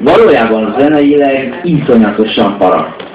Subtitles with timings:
[0.00, 3.06] valójában zeneileg iszonyatosan paraszt.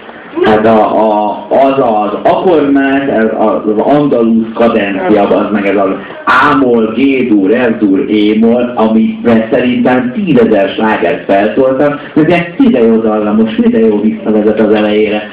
[0.42, 5.90] Hát a, a, az az akkordment, az andalúz kadencia, az meg ez az
[6.26, 13.80] ámol, G-dur, F-dur, E-mol, amiben szerintem tízezer slágert feltoltak, de ilyen ide jó dallamos, ide
[13.80, 15.24] jó visszavezet az elejére.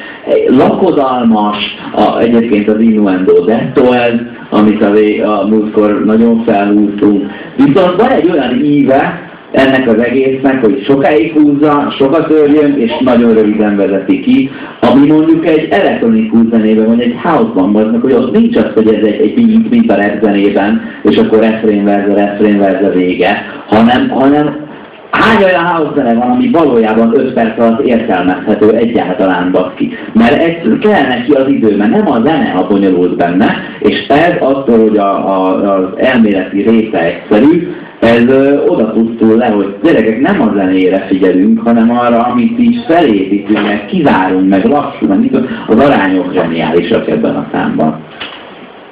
[0.48, 1.56] Lakodalmas,
[1.94, 4.14] a, egyébként az Innuendo Detto ez,
[4.50, 4.92] amit a,
[5.40, 7.30] a múltkor nagyon felhúztunk.
[7.56, 13.34] Viszont van egy olyan íve, ennek az egésznek, hogy sokáig húzza, sokat örjön, és nagyon
[13.34, 14.50] röviden vezeti ki,
[14.80, 19.04] ami mondjuk egy elektronikus zenében, vagy egy house-ban van, hogy ott nincs az, hogy ez
[19.04, 24.08] egy, egy beat, mint a rap zenében, és akkor refrén verze, refrén verze vége, hanem,
[24.08, 24.68] hanem
[25.10, 29.92] Hány olyan house zene van, ami valójában 5 perc alatt értelmezhető egyáltalán baszki?
[30.12, 34.34] Mert ez kell neki az idő, mert nem a zene a bonyolult benne, és ez
[34.40, 37.68] attól, hogy a, a, az elméleti része egyszerű,
[38.00, 42.84] ez ö, oda pusztul le, hogy gyerekek nem a zenére figyelünk, hanem arra, amit így
[42.86, 45.30] felépítünk, meg kivárunk, meg lassul,
[45.66, 48.00] az arányok zseniálisak ebben a számban.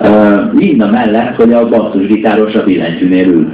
[0.01, 3.53] Uh, mind a mellett, hogy a basszusgitáros a billentyűnél ül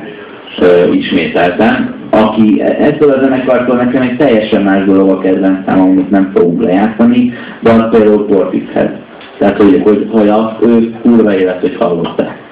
[0.61, 6.31] uh, ismételten, aki ettől a zenekartól nekem egy teljesen más dolog a kedvencem, amit nem
[6.35, 8.91] fogunk lejátszani, de az például Portishez.
[9.39, 12.43] Tehát, hogy, hogy, hogy azt ő kurva élet, hogy hallották.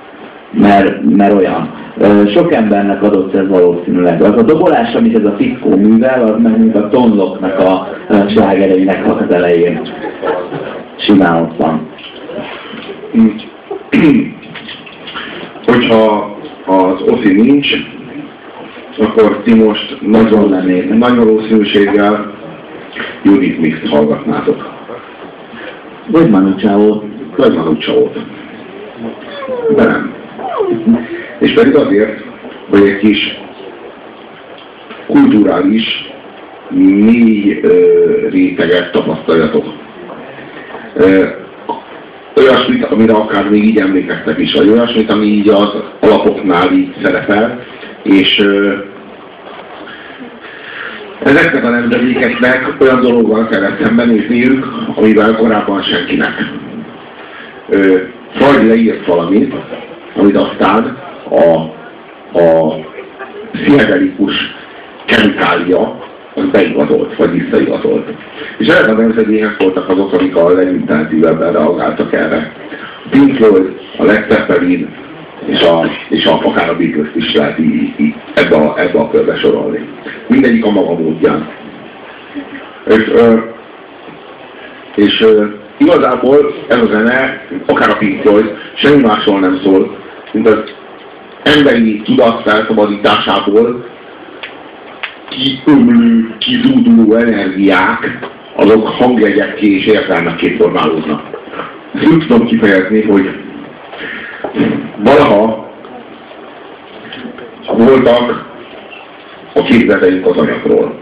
[0.51, 1.71] Mert, mert olyan.
[2.35, 4.23] Sok embernek adott ez valószínűleg.
[4.23, 7.89] Az a dobolás, amit ez a fickó művel, az meg mint a tonloknak a
[8.29, 9.81] slágereinek az elején.
[10.97, 11.89] Simán ott van.
[15.67, 17.67] Hogyha az Oszi nincs,
[18.99, 20.49] akkor ti most nagyon,
[20.99, 22.35] nagy valószínűséggel
[23.23, 24.71] Judith Mix-t hallgatnátok.
[26.07, 27.03] Vagy Manu Chao.
[27.37, 28.11] Vagy Manu chao
[29.77, 30.15] De nem.
[31.39, 32.25] És pedig azért,
[32.71, 33.41] hogy egy kis
[35.07, 36.13] kulturális,
[36.71, 39.65] mély ö, réteget tapasztaljatok.
[40.95, 41.27] Ö,
[42.37, 47.61] olyasmit, amire akár még így emlékeztek is, vagy olyasmit, ami így az alapoknál így szerepel,
[48.03, 48.45] és
[51.23, 56.35] ezeknek a nemzedékeknek olyan dologgal kellett szembenézniük, amivel korábban senkinek.
[58.33, 59.55] Freud leírt valamit,
[60.17, 60.99] amit aztán
[61.29, 61.55] a,
[62.39, 62.75] a
[63.53, 64.35] pszichedelikus
[65.07, 66.01] kemikália
[66.35, 68.09] az beigazolt, vagy visszaigazolt.
[68.59, 72.53] És ezek a nemzedékek voltak azok, amik a legintenzívebben reagáltak erre.
[73.11, 74.89] Pink Floyd, a Led Zeppelin,
[75.47, 79.11] és, a, és a, akár a beatles is lehet így, így ebbe, a, ebbe a
[79.11, 79.89] körbe sorolni.
[80.29, 81.49] Mindegyik a maga módján.
[82.87, 83.39] És, ö,
[84.95, 85.45] és ö,
[85.77, 89.97] igazából ez a zene, akár a Pink Floyd, semmi másról nem szól,
[90.33, 90.75] mint az
[91.43, 93.85] emberi tudat felszabadításából
[95.29, 101.23] kiömlő, kizúduló energiák, azok hangjegyekké és értelmekké formálódnak.
[101.95, 103.31] Úgy tudom kifejezni, hogy
[104.97, 105.71] valaha
[107.77, 108.51] voltak
[109.55, 111.01] a képzeteink az anyagról.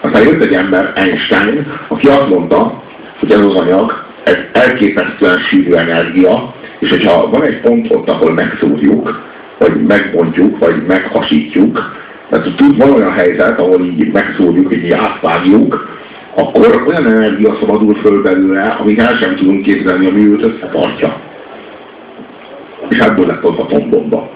[0.00, 2.82] Aztán jött egy ember, Einstein, aki azt mondta,
[3.18, 8.32] hogy ez az anyag, ez elképesztően sűrű energia, és hogyha van egy pont ott, ahol
[8.32, 9.20] megszúrjuk,
[9.58, 11.96] vagy megbontjuk, vagy meghasítjuk,
[12.28, 15.88] tehát tud van olyan helyzet, ahol így megszúrjuk, így átvágjuk,
[16.34, 21.20] akkor olyan energia szabadul föl belőle, amit el sem tudunk képzelni, ami őt összetartja
[22.92, 24.30] és ebből lett az atombomba.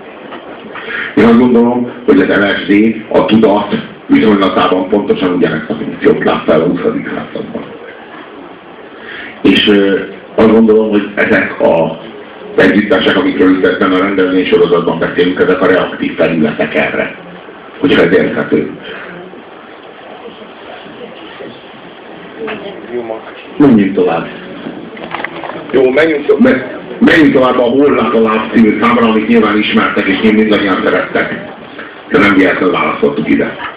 [1.17, 3.75] Én azt gondolom, hogy az LSD a tudat
[4.07, 6.81] viszonylatában pontosan ugyanezt a funkciót látta el a 20.
[6.81, 7.65] században.
[9.43, 9.71] És
[10.35, 11.99] azt gondolom, hogy ezek a
[12.57, 17.15] együttesek, amikről itt a rendezvény sorozatban beszélünk, ezek a reaktív felületek erre,
[17.79, 18.71] hogy ez érthető.
[23.57, 24.27] Menjünk tovább.
[25.71, 26.76] Jó, menjünk tovább.
[26.99, 31.55] Menjünk tovább a Hollak a című számra, amit nyilván ismertek, és mindannyian szerettek.
[32.09, 33.76] De nem véletlenül választottuk ide.